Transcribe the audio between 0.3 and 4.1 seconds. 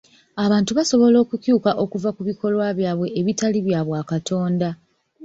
Abantu basobola okukyuka okuva ku bikolwa byabwe ebitali bya bwa